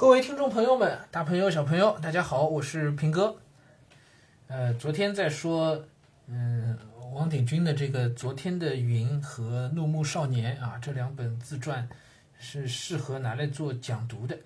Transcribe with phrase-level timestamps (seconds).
[0.00, 3.36] 各位听众朋友们，大朋友、小朋友，大家好，我是平哥。
[4.48, 5.84] 呃，昨天在说，
[6.26, 6.78] 嗯，
[7.12, 11.86] 王鼎钧的这个《昨天的云》和《怒目少年》啊，这两本自传
[12.38, 14.38] 是适合拿来做讲读的。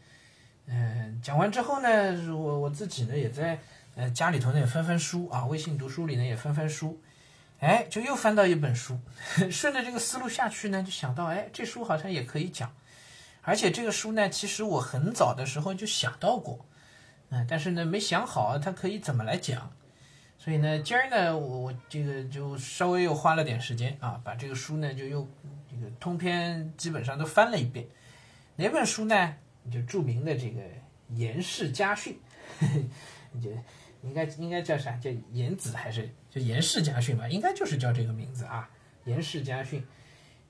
[0.66, 1.88] 嗯，讲完之后呢，
[2.34, 3.60] 我我自己呢也在
[3.94, 7.00] 呃家里头呢也翻翻书啊，微信读书里呢也翻翻书，
[7.60, 8.98] 哎，就又翻到一本书，
[9.52, 12.74] 顺着这个思路下去呢，就想到，哎，这书好像也可以讲。
[13.44, 16.66] 而且这个书呢，其实我很早的时候就想到过，
[17.28, 19.70] 嗯，但是呢没想好它可以怎么来讲，
[20.38, 25.28] 所以呢今儿呢我我这个就稍微又花了点时间啊，把这个书呢就又
[25.70, 27.86] 这个通篇基本上都翻了一遍。
[28.56, 29.34] 哪本书呢？
[29.72, 30.60] 就著名的这个
[31.08, 32.20] 《颜氏家训》，
[33.42, 33.50] 就
[34.02, 34.92] 应该应该叫啥？
[34.98, 37.26] 叫《颜子》还是就《颜氏家训》吧？
[37.28, 38.68] 应该就是叫这个名字啊，
[39.10, 39.80] 《颜氏家训》。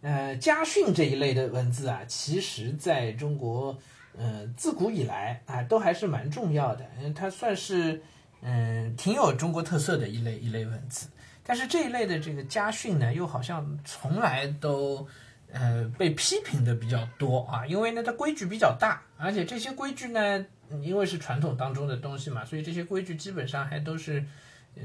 [0.05, 3.75] 呃，家训这一类的文字啊，其实在中国，
[4.19, 6.85] 呃，自古以来啊，都还是蛮重要的。
[7.01, 8.03] 嗯，它算是
[8.43, 11.09] 嗯挺有中国特色的一类一类文字。
[11.43, 15.09] 但是这一类的这个家训呢，又好像从来都
[15.51, 20.45] 呃被批评的比较多啊，因为呢它规矩比较大，而且这些规矩呢，
[20.83, 24.23] 因为是传统当中的东西嘛，所以这些规矩基本上还都是。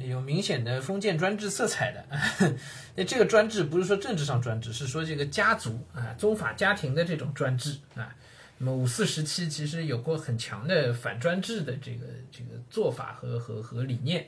[0.08, 2.06] 有明显的封建专制色彩的，
[2.96, 8.16] 那这个专制不是说政治上专制，是说这个家族啊、宗法家庭的这种专制啊。
[8.60, 14.28] 那么五四时期其实有过很强的反专制的这个这个做法和和和理念。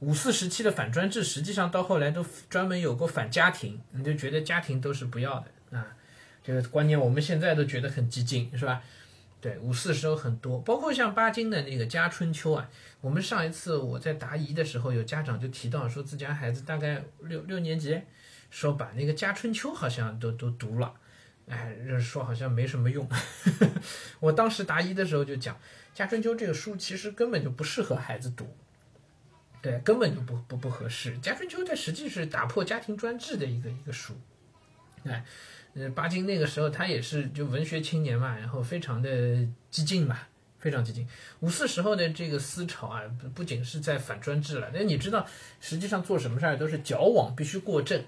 [0.00, 5.86] 五四时期的反专制，实际上到后来都专门有过反家庭，你就觉得家庭都是不要的啊。
[6.42, 8.82] 这个观念我们现在都觉得很激进，是吧？
[9.40, 12.68] 对，五四时候很多，包括像巴金的那个《家春秋》啊。
[13.00, 17.98] 我们上一次我在答疑的时候，有家长就提到说自家孩子大概六六年级，
[18.50, 20.92] 说把那个《家春秋》好像都都读了，
[21.48, 23.08] 哎，说好像没什么用。
[24.20, 25.54] 我当时答疑的时候就讲，
[25.94, 28.54] 《家春秋》这个书其实根本就不适合孩子读，
[29.62, 31.16] 对，根本就不不不合适。
[31.20, 34.12] 《家春秋》它实际是打破家庭专制的一个一个书，
[35.04, 35.24] 哎。
[35.72, 39.08] 呃，巴金那个时候他也是就文学青年嘛，然后非常的
[39.70, 40.18] 激进嘛，
[40.58, 41.06] 非常激进。
[41.38, 43.02] 五四时候的这个思潮啊，
[43.36, 45.24] 不仅是在反专制了，那你知道，
[45.60, 48.02] 实际上做什么事儿都是矫枉必须过正，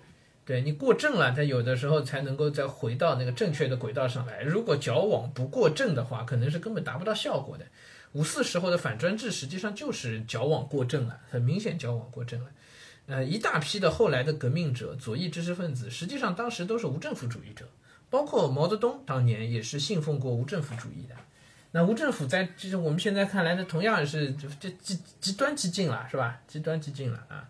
[0.44, 4.42] 对你过正了，他有的时候才能够再回到那个正确的轨道上来。
[4.42, 7.64] 如果矫枉不过正的话，可能是根本达不到效果的。
[8.14, 12.50] 五四时候的反专制实际上就是矫枉过正了，很明显矫枉过正了。
[13.06, 17.68] 呃，一大批的后来的革命者、左翼知识分子，实际上当时都是无政府主义者，
[18.08, 21.14] 包括毛泽东当年也是信奉过无政府主义的。
[21.72, 26.40] 那无政府在就是我们现在看来呢，同样也是就这极极端激进了，是吧？
[26.46, 27.48] 极端激进了啊！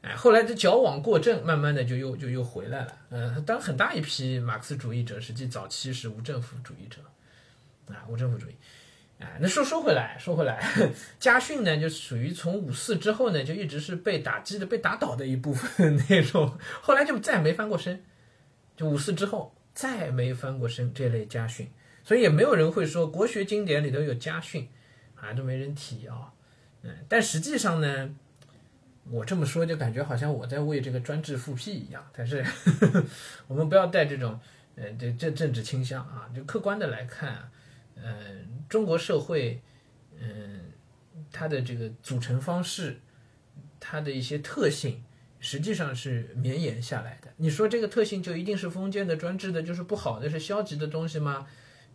[0.00, 2.96] 哎，后来这矫枉过正，慢慢的就又就又回来了。
[3.10, 7.00] 呃，当很大一批马克思主义者，实际早期是无政府主义者
[7.92, 8.54] 啊，无政府主义。
[9.20, 10.60] 哎，那说说回来，说回来，
[11.20, 18.02] 家训呢，就属于从五四之后呢，就一直是被打击的、被打倒的一部分那种，后来就再也没翻过身，
[18.76, 21.70] 就五四之后再没翻过身这类家训，
[22.02, 24.68] 所以也没有人会说国学经典里头有家训，
[25.14, 26.32] 啊，都没人提啊，
[26.82, 28.10] 嗯，但实际上呢，
[29.08, 32.44] 我这么说就感觉好像我在为这个专制复辟一样，但是
[33.46, 34.40] 我们不要带这种
[34.74, 37.48] 呃这这政治倾向啊，就客观的来看。
[37.96, 38.36] 呃，
[38.68, 39.60] 中国社会，
[40.18, 40.60] 嗯，
[41.32, 43.00] 它的这个组成方式，
[43.78, 45.02] 它的一些特性，
[45.40, 47.32] 实际上是绵延下来的。
[47.36, 51.46] 你说这个特性就一定是封建的、专制的，就是不好的、是消极的东西吗？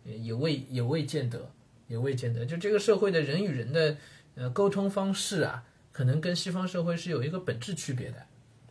[0.04, 1.52] 也未也未见得，
[1.86, 2.46] 也未见得。
[2.46, 3.96] 就这个社会的人与人的
[4.34, 5.62] 呃沟通方式啊，
[5.92, 8.26] 可能跟西方社会是有一个本质区别的。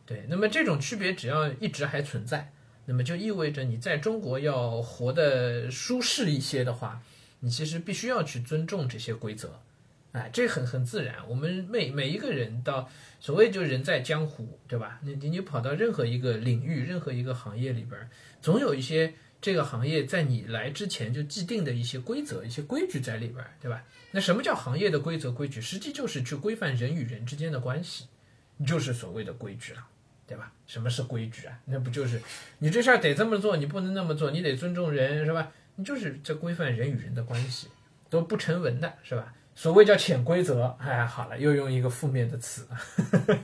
[0.06, 2.52] 对，那么这种区别只要一直还存在，
[2.86, 7.02] 那么就意味着你在中国要活得舒适一些的话。
[7.40, 9.62] 你其实必须要去尊重这些规则，
[10.12, 11.16] 哎，这很很自然。
[11.28, 12.90] 我们每每一个人到
[13.20, 15.00] 所谓就人在江湖，对吧？
[15.04, 18.10] 你你你跑到任何一个领域、任何一个行业里边，
[18.42, 23.84] 总有一些这个行业在你来之前就既定的一些规则、一些规矩在里边，对吧？
[24.12, 25.62] 那什么叫行业的规则规矩？
[25.62, 28.08] 实际就是去规范人与人之间的关系，
[28.66, 29.86] 就是所谓的规矩了，
[30.28, 30.52] 对吧？
[30.68, 31.58] 什么是规矩啊？
[31.66, 32.22] 那不就是
[32.58, 35.52] 你这事儿得这么做，你不能那么做，你得尊重人，是吧？
[35.84, 37.68] 就是这规范人与人的关系，
[38.10, 39.34] 都不成文的，是吧？
[39.56, 42.66] 所谓叫潜规则，哎，好了，又用一个负面的词。
[42.66, 43.40] 呵 呵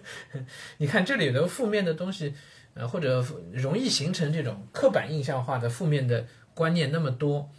[0.78, 2.34] 你看这里的负面的东西，
[2.74, 7.50] 呃，或者容易形成这种刻板印象化的负面的观念那么多，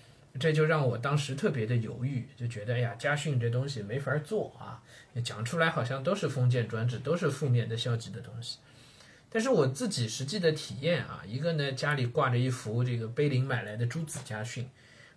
[0.40, 4.81] 这就让我当时特别的犹豫，就觉得，哎呀，家训这东西没法做啊，
[5.22, 8.58] 讲出来好像都是封建专制，都是负面的、消极的东西。
[9.36, 14.66] 但是我自己实际的体验啊，一个呢家里挂着一幅这个碑林买来的诸子家训，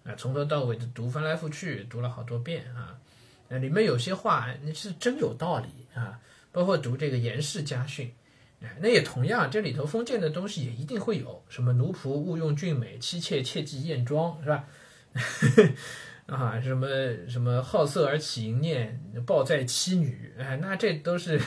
[0.03, 2.99] 啊，从头到尾的读，翻来覆去读了好多遍啊。
[3.47, 6.19] 那里面有些话那是真有道理啊，
[6.51, 8.13] 包括读这个严氏家训，
[8.61, 14.65] 哎，那也同样，这里头封建的东西也一定会有什么奴仆勿用俊美，妻妾切忌艳妆，是吧？
[16.29, 16.87] 啊，什么
[17.27, 21.39] 什么好色而起淫念，抱在妻女，哎，那这都是，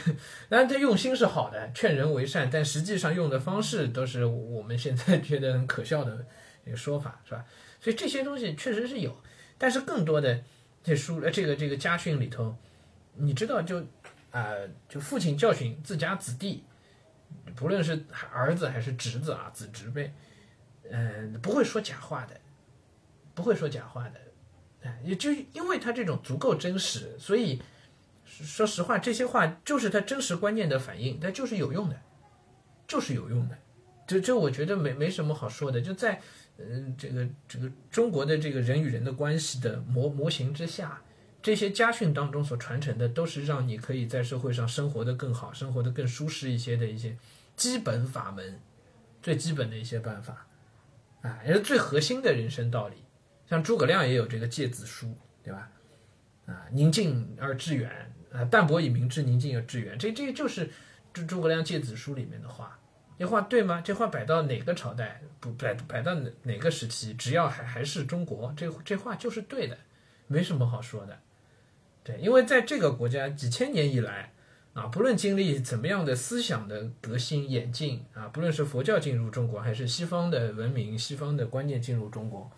[0.48, 6.26] 当然他用心是好的，劝人为善，但实际上用的方式都是我们现在觉得很可笑的
[6.66, 7.44] 一个说法，是吧？
[7.80, 9.16] 所以这些东西确实是有，
[9.56, 10.42] 但是更多的
[10.82, 12.56] 这书呃这个这个家训里头，
[13.14, 13.84] 你知道就
[14.30, 14.52] 啊，
[14.88, 16.64] 就父亲教训自家子弟，
[17.54, 20.12] 不论是儿子还是侄子啊，子侄辈，
[20.90, 22.40] 嗯，不会说假话的，
[23.34, 24.20] 不会说假话的。
[25.04, 27.60] 也就因为他这种足够真实，所以
[28.24, 32.00] 说实话，这些话就是他真实观念的反应，它就是有用的，
[32.86, 33.58] 就是有用的。
[34.06, 35.80] 这这我觉得没没什么好说的。
[35.80, 36.20] 就在
[36.58, 41.00] 嗯这个这个中国的这个人与人的关系的模模型之下，
[41.40, 47.16] 这些家训当中所传承的，都是让你可以在社会上生活的更好、生活的更舒适一些的一些
[47.56, 48.60] 基本法门，
[49.22, 50.46] 最基本的一些办法，
[51.22, 52.96] 啊，也是最核心的人生道理。
[53.48, 55.70] 像诸葛亮也有这个诫子书，对吧？
[56.46, 59.96] 啊，宁静而致远，啊，淡泊以明志，宁静而致远。
[59.98, 60.70] 这这就是
[61.12, 62.78] 诸诸葛亮诫子书里面的话，
[63.18, 63.80] 这话对吗？
[63.80, 69.78] 这话摆到哪个朝代，不摆摆到哪哪个时期，只要还还是中国，这这话就是对的，
[70.26, 71.18] 没什么好说的。
[72.02, 74.32] 对，因为在这个国家几千年以来，
[74.72, 82.50] 啊，不论经历怎么样的思想的革新演进，啊，不论是佛教进入中国，还是西方的文明、西方的观念进入中国。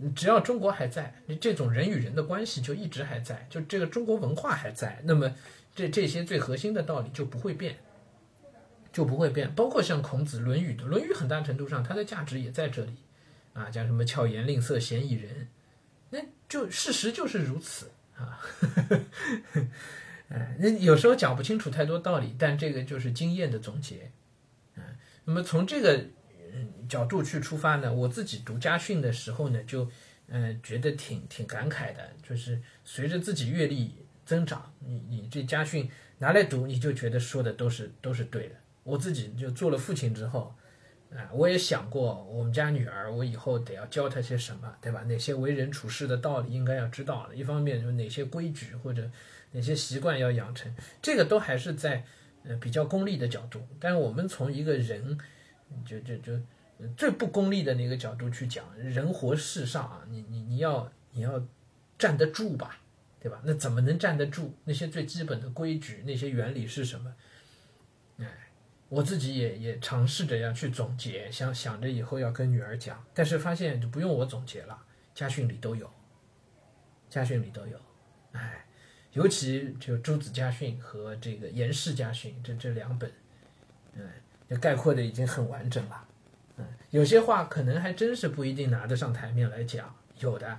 [0.00, 5.34] 你只要中国还在，你这种人与人的关系就一直还在，就这个中国文化还在，那么
[5.74, 7.78] 这这些最核心的道理就不会变，
[8.92, 9.52] 就不会变。
[9.56, 12.94] 包括像孔子《论语》的《论语》，很大程度上它的价值也在这里，
[13.54, 15.48] 啊，讲什么巧言令色，鲜矣仁，
[16.10, 18.38] 那就事实就是如此啊。
[20.30, 24.12] 哎，那有时候讲不清楚太多道理，但这个就是经验的总结，
[24.76, 24.84] 嗯，
[25.24, 26.04] 那么从这个。
[26.88, 29.88] 角度去出发呢，我自己读家训的时候呢，就
[30.28, 33.94] 嗯觉得挺挺感慨的，就是随着自己阅历
[34.24, 35.88] 增长，你你这家训
[36.18, 38.54] 拿来读，你就觉得说的都是都是对的。
[38.82, 40.54] 我自己就做了父亲之后，
[41.14, 45.02] 啊，我也想过我们家女儿，我以后得要教她些什么，对吧？
[45.04, 49.10] 哪些为人处事的道理应该要知道的，一方面就哪些规矩或者
[49.52, 52.04] 哪些习惯要养成，这个都还是在
[52.44, 53.66] 呃比较功利的角度。
[53.78, 55.18] 但是我们从一个人，
[55.86, 56.32] 就就就。
[56.96, 61.42] 最不功利的那个角度去讲，人活世上啊，你你你要你要
[61.98, 62.78] 站得住吧，
[63.20, 63.40] 对吧？
[63.44, 64.54] 那怎么能站得住？
[64.64, 67.14] 那些最基本的规矩，那些原理是什么？
[68.18, 68.26] 哎，
[68.88, 74.78] 我自己也也尝试着要去总结，想想着以后要跟女儿讲，但是发现就不用我总结了，
[75.14, 75.90] 家训里都有，
[77.10, 77.80] 家训里都有。
[78.32, 78.66] 哎，
[79.12, 83.10] 尤其就《朱子家训》和这个《颜氏家训》这这两本，
[83.94, 84.08] 嗯，
[84.48, 86.07] 就概括的已经很完整了。
[86.90, 90.58] 有些话可能还真是不一定拿得上台面来讲，有的，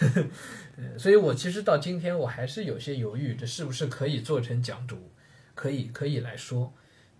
[0.98, 5.10] 所以我其实到今天我还是有些犹豫，这是不是可以做成讲读，
[5.54, 6.74] 可以可以来说，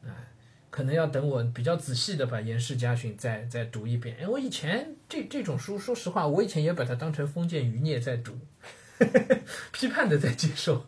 [0.04, 0.12] 啊，
[0.68, 4.16] 可能要等我比较仔细的把《颜氏家训》再再读一遍。
[4.20, 8.38] 哎，我以前这这种书，说实话，我以前也把它当成封建余孽在读，
[9.72, 10.86] 批判的在接受，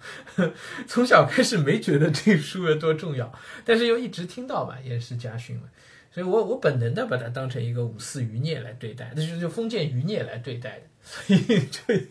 [0.87, 3.33] 从小开始没觉得这书有多重要，
[3.65, 5.69] 但是又一直听到吧，《颜氏家训》嘛。
[6.15, 10.85] 所以，我我本能的把它当成一个五四余孽来对待，那就是封建余孽来对待的。
[11.03, 12.07] 所以，这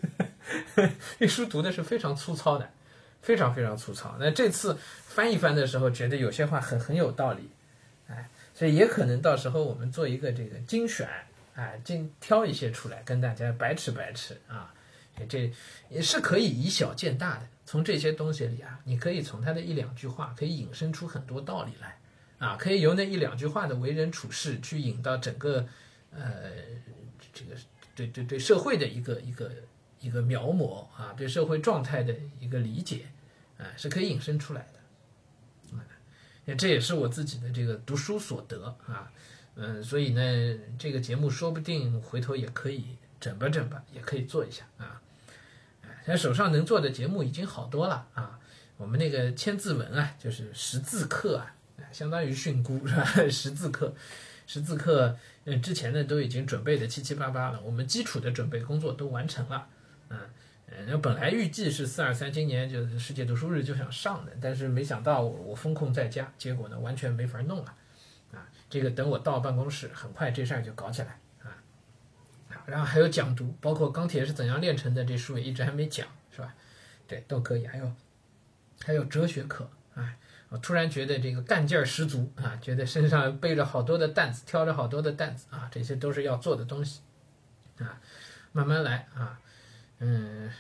[1.18, 2.70] 这书读的是非常粗糙的，
[3.22, 4.18] 非常非常粗糙。
[4.20, 7.50] 那这次翻一翻的时候，觉得有些话很很有道理，
[8.10, 11.08] 哎，所以也可能到时候我们做一个这个精选，
[11.56, 14.74] 哎，精挑一些出来跟大家白吃白吃啊，
[15.30, 15.50] 这
[15.88, 17.48] 也是可以以小见大的。
[17.66, 21.98] 从这些东西里啊，你可以从他的一两句话，可以引申出很多道理来。
[22.44, 25.66] 啊，可以由那一两句话的为人处事去引到整个，
[26.12, 26.52] 呃，
[27.32, 27.56] 这个
[27.96, 29.50] 对对对社会的一个一个
[30.02, 33.06] 一个描摹啊，对社会状态的一个理解，
[33.58, 35.80] 啊，是可以引申出来的。
[36.46, 39.10] 那这也是我自己的这个读书所得啊，
[39.56, 45.02] 嗯，所以呢，这个节目说不定回头也可以整吧整吧，也可以做一下啊。
[46.06, 48.38] 现在手上能做的节目已经好多了啊，
[48.76, 51.56] 我们那个千字文啊，就是识字课啊。
[51.94, 53.06] 相当于训诂 是吧？
[53.30, 53.94] 识字课，
[54.46, 59.70] 识字课，嗯，之前呢都已经准备的七七八八了，我们基础的准备工作都完成了，
[60.10, 60.18] 嗯，
[60.88, 67.76] 那本来预计是四二三今年就是世界读书日就想上的，但是没想到我我风控在家，结果呢完全没法弄了，
[68.34, 71.54] 啊，这个等我到办公室，很快这事儿就搞起来，啊，
[72.66, 76.54] 然后还有讲读，包括钢铁是怎样炼成的这书也一直还没讲，是吧？
[77.08, 77.68] 对，都可以。
[77.68, 77.94] 还有
[78.84, 80.18] 还有哲学课，哎，
[80.54, 87.00] 我突然觉得这个干劲儿十足啊，觉得身上背着好多的担子，挑着好多的担子啊，这些都是要做的东西
[87.80, 88.00] 啊，
[88.52, 89.40] 慢慢来啊，
[89.98, 90.52] 嗯。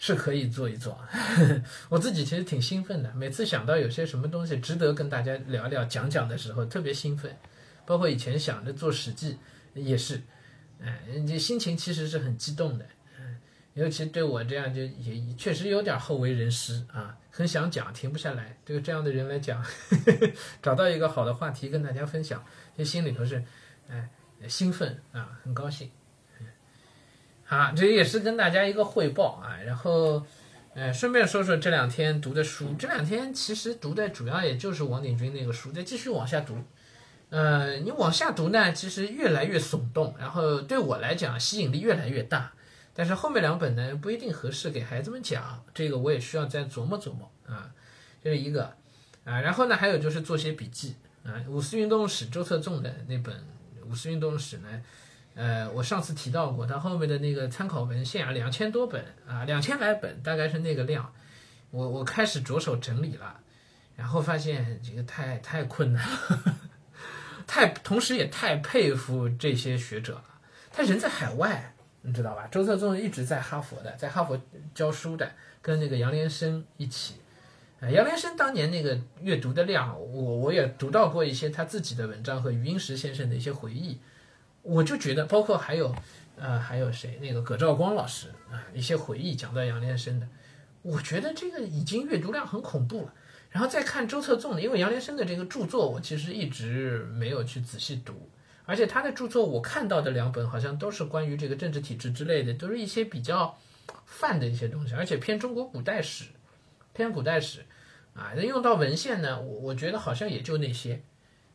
[0.00, 3.12] 是可以做一做呵呵， 我自己其实挺兴奋的。
[3.14, 7.36] 每次想到有些什么东西值得跟大家聊聊、讲讲的时候，特别兴奋。
[7.84, 9.36] 包括以前想着做《史记》，
[9.80, 10.22] 也是，
[10.80, 12.86] 哎，这心情其实是很激动的。
[13.78, 18.58] 尤其对我这样就也确实有点后为人师啊，很想讲，停不下来。
[18.64, 19.64] 对这样的人来讲，
[20.60, 22.44] 找到一个好的话题跟大家分享，
[22.76, 23.40] 这心里头是，
[23.88, 24.10] 哎，
[24.48, 25.88] 兴奋啊，很高兴。
[27.46, 30.26] 啊，这也是跟大家一个汇报啊，然后，
[30.74, 32.74] 呃，顺便说说这两天读的书。
[32.76, 36.58] 这两天其实读的主要也就是王鼎钧那个书，再继续往下读。
[37.30, 42.52] 呃，你往下读呢，其实越来越耸动，然后对我来讲吸引力越来越大。
[42.98, 47.70] 但是后面两本呢，不一定合适给孩子们讲，这个我也需要再琢磨琢磨啊。
[48.24, 48.74] 这是一个
[49.24, 53.36] 啊，然后呢，还有就是做些笔记啊，《五四运动史》周策纵的那本
[53.88, 54.82] 《五四运动史》呢。
[55.36, 61.12] 呃，我上次提到过，它后面的那个参考文献啊，两千多本啊，两千来本，大概是那个量。
[61.70, 63.38] 我我开始着手整理了，
[63.94, 66.56] 然后发现这个太太困难了，
[67.46, 70.24] 太同时也太佩服这些学者了。
[70.72, 71.76] 他人在海外，
[72.08, 72.48] 你知道吧？
[72.50, 74.40] 周策纵一直在哈佛的，在哈佛
[74.74, 77.16] 教书的，跟那个杨连生一起。
[77.80, 84.00] 呃，杨连生当年那个阅读的量，我我也读到过一些他自己的文章和余英时先生的一些回忆。
[84.62, 85.94] 我就觉得，包括还有，
[86.36, 87.18] 呃，还有谁？
[87.20, 90.26] 那个葛兆光老师啊，一些回忆讲到杨连生的，
[90.82, 93.14] 我觉得这个已经阅读量很恐怖了。
[93.50, 98.28] 然后再看周策纵的，因为杨连生的这个著作，我其实一直没有去仔细读，
[98.68, 103.58] 而且他的著作我看到的两本好像都是关于这个政治体制之类的，都是一些比较
[104.04, 106.26] 泛的一些东西，而且偏中国古代史，
[106.92, 107.64] 偏古代史，
[108.12, 111.00] 啊，那用到文献呢，我我觉得好像也就那些，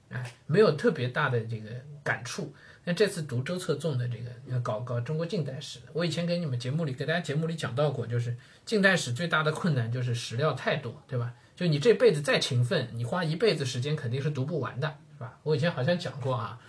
[0.09, 1.69] 哎，没有特别大的这个
[2.03, 2.51] 感触。
[2.85, 11.33] 那这次读周策纵的这个要搞搞中国近代史，我以前给你们节目里给大家节目里讲到过，就是近代史最大的困难就是史料太多，对吧？
[11.55, 15.37] 就你这辈子再勤奋，你花一辈子时间肯定是读不完的，是吧？
[15.43, 16.59] 我以前好像讲过啊，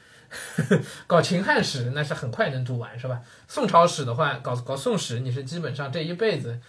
[1.07, 3.21] 搞秦汉史那是很快能读完，是吧？
[3.49, 6.61] 宋朝史的话，搞搞宋史你是基本上这一辈子。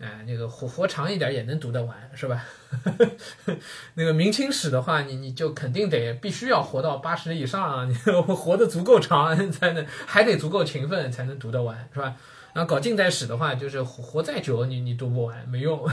[0.00, 2.44] 哎，那个活活长一点也能读得完，是吧？
[3.94, 12.16] 那个明清史的话，你你就肯定得必须要活到八十以上，你活得足够长才能，还得足够勤奋才能读得完，是吧？
[12.52, 15.88] 然后搞近代史的话，就是活再久，你你读不完，没用。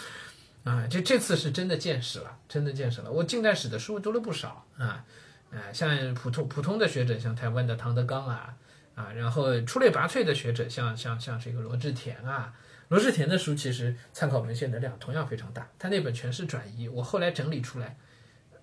[0.64, 3.10] 啊，这这次是真的见识了，真的见识了。
[3.10, 5.04] 我近代史的书读了不少啊，
[5.50, 8.56] 啊，像普通普通的学者，像台湾的唐德刚啊，
[8.94, 12.54] 啊，然后出类拔萃的学者，像像像这个罗志田啊。
[12.88, 17.98] 罗志田的书其实参考文献的量同样非常大，他那本全是转移，我后来整理出来，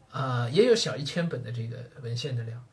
[0.09, 2.65] 啊，也有小一千本的这个文献的量，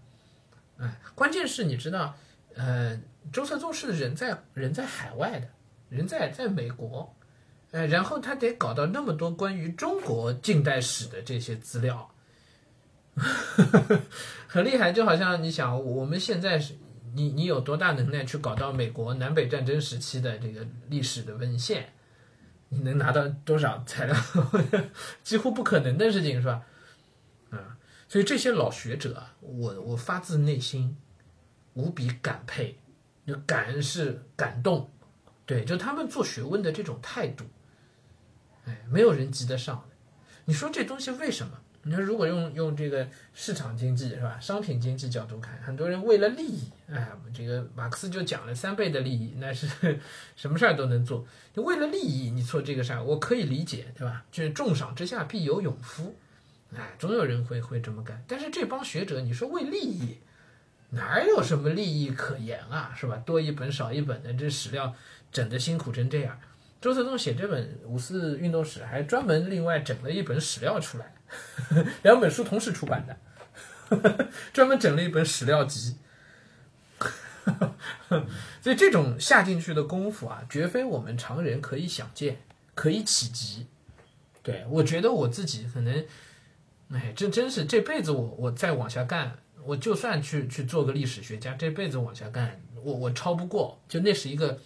[0.79, 2.17] 哎，关键是你知道，
[2.55, 2.99] 呃，
[3.31, 5.49] 周策纵是人在人在海外的，
[5.91, 7.15] 人在在美国，
[7.73, 12.11] 呃，然后他得搞到那么多关于中国近代史的这些资料，
[14.49, 16.75] 很厉害，就好像你想我们现在是。
[17.15, 21.93] 你你有多大能耐去搞到美国南北战争时期的这个历史的文献？
[22.71, 24.17] 你能拿到多少材料？
[25.23, 26.63] 几乎不可能的事情，是吧？
[27.51, 27.77] 啊，
[28.09, 30.97] 所以这些老学者，我我发自内心
[31.75, 32.79] 无比感佩，
[33.27, 34.91] 就感恩是感动，
[35.45, 37.45] 对，就他们做学问的这种态度，
[38.65, 39.95] 哎，没有人及得上的。
[40.47, 41.61] 你说这东西为什么？
[41.85, 49.67] 你说，如果用用这个市场经济是吧，商品经济角度看，很多人为了利益，哎，这个马克思就讲了三倍的利益，那是
[50.37, 51.27] 什么事儿都能做。
[51.55, 54.25] 你为了利益，你做这个事儿，我可以理解，对吧？
[54.31, 56.15] 就是重赏之下必有勇夫，
[56.77, 58.23] 哎，总有人会会这么干。
[58.29, 60.19] 但是这帮学者，你说为利益，
[60.91, 63.17] 哪有什么利益可言啊，是吧？
[63.27, 64.95] 多一本少一本的，这史料
[65.33, 66.39] 整的辛苦成这样。
[66.83, 71.15] 周策纵写这本五四运动史，还专门另外整了一本史料出来。
[72.03, 75.97] 两本书同时出版的，专门整了一本史料集，
[78.61, 82.39] 所以这种下进去的功夫啊，绝非我们常人可以想见、
[82.75, 83.69] 可以企及。
[84.43, 86.05] 对我觉得我自己可能，
[86.91, 94.59] 哎，这真是这辈子我我再往下干，我就算去去做个历史学家，这辈子往下干，我我超不过，就那是一个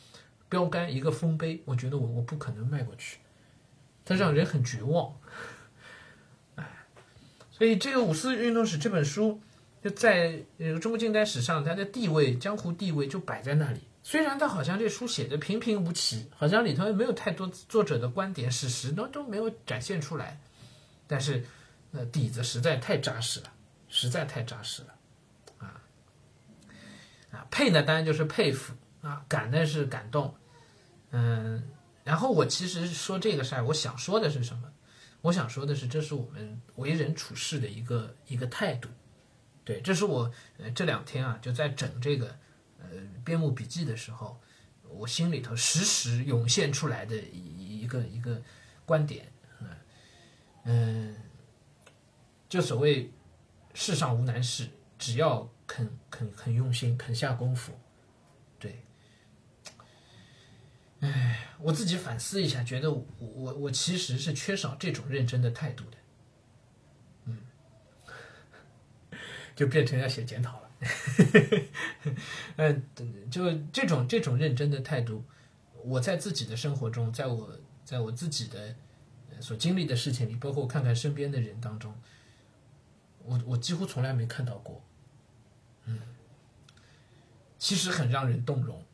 [0.48, 3.18] 标杆，一个丰碑，我觉得我我不可能迈过去，
[4.04, 5.14] 它让人很绝望。
[7.50, 9.40] 所以这个五四运动史这本书，
[9.82, 13.80] 就在呃中国近代史上，它的地位，江湖地位就摆在那里。
[14.02, 20.38] 虽然它好像这书写的平平无奇，好像里头也没有太多作者的观点、史实都都没有展现出来，
[21.08, 21.44] 但是，
[21.92, 23.52] 呃，底子实在太扎实了，
[23.88, 24.94] 实在太扎实了，
[25.58, 25.82] 啊，
[27.32, 30.34] 啊，佩呢当然就是佩服啊，感的是感动，
[31.10, 31.62] 嗯，
[32.04, 34.72] 然后我其实说这个事儿，我想说的是什么？
[35.22, 38.88] 我想说的是，这是我们为人处事的一个一个态度。
[39.64, 42.28] 对，这是我呃这两天啊就在整这个
[42.78, 42.86] 呃
[43.24, 44.40] 编目笔记的时候，
[44.88, 48.40] 我心里头时时涌现出来的一一个一个
[48.84, 49.68] 观点，嗯
[50.64, 51.16] 嗯，
[52.48, 53.12] 就所谓
[53.74, 57.72] 世上无难事，只要肯肯肯用心，肯下功夫，
[58.60, 58.84] 对。
[61.00, 65.96] 哎，我自己反思一下，觉得我我我其实是缺少这种认真的态度的。
[67.24, 67.38] 嗯
[69.54, 70.70] 就变成要写检讨了，
[72.56, 72.82] 嗯，
[73.30, 75.24] 就这种这种认真的态度，
[75.84, 78.74] 我在自己的生活中，在我在我自己的
[79.40, 81.94] 所经历的事情里，包括看看身边的人当中，
[83.24, 84.82] 我我几乎从来没看到过，
[85.84, 86.00] 嗯，
[87.58, 88.84] 其实很让人动容。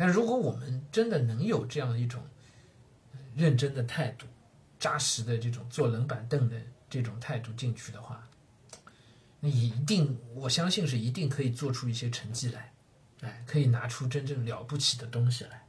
[0.00, 2.22] 那如果我们真的能有这样一种
[3.34, 4.26] 认真的态度、
[4.78, 6.56] 扎实的这种坐冷板凳的
[6.88, 8.24] 这种态度进去的话，
[9.40, 12.72] 那一定，我相信是一定可以做出一些成绩来，
[13.22, 15.66] 哎，可以拿出真正了不起的东西来，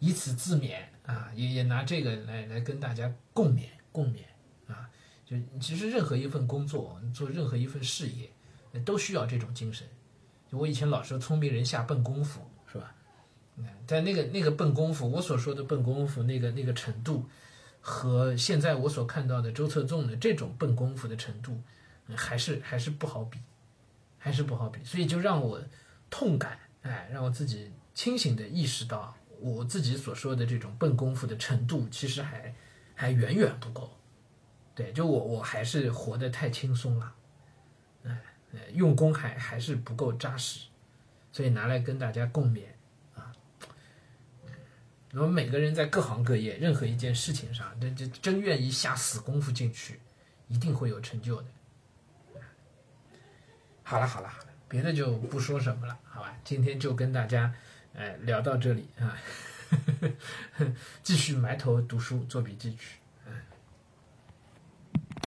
[0.00, 4.24] 以此自勉啊，也也拿这个来来跟大家共勉共勉
[4.66, 4.90] 啊。
[5.24, 8.28] 就其实任何一份工作，做任何一份事业，
[8.84, 9.86] 都需要这种精神。
[10.50, 12.40] 我以前老说，聪明人下笨功夫，
[12.70, 12.94] 是吧？
[13.56, 17.24] 嗯，但那个那个笨功夫，我所说的笨功夫，那个那个程度。
[17.80, 21.58] 和现在我所看到的周策纵的这种笨功夫的程度，
[22.14, 23.38] 还是还是不好比，
[24.18, 25.62] 还是不好比，所以就让我
[26.10, 32.52] 痛感，哎，让我自己清醒的意识到，我自己所说的这种笨功夫的程度，其实还
[32.94, 33.90] 还远远不够。
[34.74, 37.14] 对，就我我还是活得太轻松了，
[38.02, 38.20] 哎，
[38.72, 40.68] 用功还还是不够扎实，
[41.32, 42.64] 所以拿来跟大家共勉
[43.14, 43.32] 啊。
[45.12, 50.00] 我们每个人在各行各业任何一件事情上，这这真愿意下死功夫进去，
[50.48, 51.48] 一定会有成就的。
[53.82, 56.36] 好了好了好了，别的就不说什么了，好吧？
[56.44, 57.54] 今天就跟大家，
[57.94, 59.16] 呃，聊到这里啊
[59.70, 60.08] 呵
[60.58, 60.66] 呵，
[61.02, 62.98] 继续埋头读书做笔记去。